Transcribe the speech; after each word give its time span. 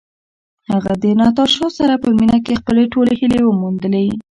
هغه 0.71 0.93
د 1.03 1.05
ناتاشا 1.19 1.67
سره 1.79 1.93
په 2.03 2.09
مینه 2.17 2.37
کې 2.45 2.53
خپلې 2.61 2.83
ټولې 2.93 3.13
هیلې 3.21 3.41
وموندلې. 3.43 4.07